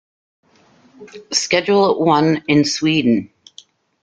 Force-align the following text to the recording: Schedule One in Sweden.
Schedule 1.31 2.03
One 2.03 2.43
in 2.47 2.65
Sweden. 2.65 3.29